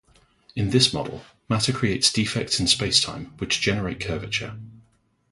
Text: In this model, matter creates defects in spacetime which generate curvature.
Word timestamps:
In 0.55 0.71
this 0.71 0.91
model, 0.95 1.21
matter 1.47 1.71
creates 1.71 2.11
defects 2.11 2.59
in 2.59 2.65
spacetime 2.65 3.39
which 3.39 3.61
generate 3.61 3.99
curvature. 3.99 4.57